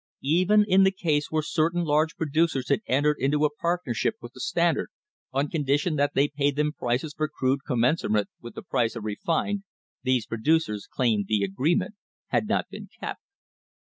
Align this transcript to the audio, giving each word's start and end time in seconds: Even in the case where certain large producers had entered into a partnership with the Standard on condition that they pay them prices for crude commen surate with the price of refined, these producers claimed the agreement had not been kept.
Even 0.23 0.65
in 0.67 0.81
the 0.81 0.89
case 0.91 1.29
where 1.29 1.43
certain 1.43 1.83
large 1.83 2.17
producers 2.17 2.69
had 2.69 2.81
entered 2.87 3.17
into 3.19 3.45
a 3.45 3.53
partnership 3.53 4.15
with 4.19 4.33
the 4.33 4.39
Standard 4.39 4.89
on 5.31 5.47
condition 5.47 5.95
that 5.95 6.15
they 6.15 6.27
pay 6.27 6.49
them 6.49 6.73
prices 6.73 7.13
for 7.15 7.27
crude 7.27 7.59
commen 7.69 7.97
surate 7.99 8.25
with 8.41 8.55
the 8.55 8.63
price 8.63 8.95
of 8.95 9.03
refined, 9.03 9.61
these 10.01 10.25
producers 10.25 10.87
claimed 10.87 11.25
the 11.27 11.43
agreement 11.43 11.93
had 12.29 12.47
not 12.47 12.67
been 12.71 12.89
kept. 12.99 13.21